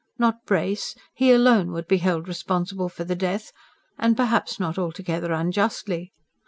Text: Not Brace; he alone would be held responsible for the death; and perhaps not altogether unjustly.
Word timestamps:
Not 0.17 0.43
Brace; 0.47 0.95
he 1.13 1.31
alone 1.31 1.71
would 1.73 1.87
be 1.87 1.97
held 1.99 2.27
responsible 2.27 2.89
for 2.89 3.03
the 3.03 3.13
death; 3.15 3.51
and 3.99 4.17
perhaps 4.17 4.59
not 4.59 4.79
altogether 4.79 5.31
unjustly. 5.31 6.11